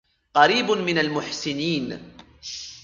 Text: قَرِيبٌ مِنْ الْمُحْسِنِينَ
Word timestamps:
قَرِيبٌ 0.33 0.71
مِنْ 0.71 0.97
الْمُحْسِنِينَ 0.97 2.13